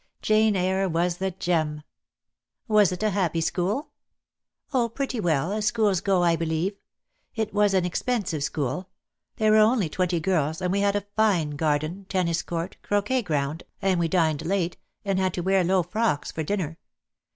[0.23, 1.83] 'Jane Eyre' was the gem."
[2.67, 3.91] "Was it a happy school?"
[4.73, 6.75] "Oh, pretty well, as schools go, I believe.
[7.35, 8.89] It was an expensive school.
[9.35, 13.61] There were only twenty girls, and we had a fine garden— tennis court— croquet ground,
[13.79, 14.75] and we dined late,
[15.05, 16.79] and had to wear low frocks for dinner.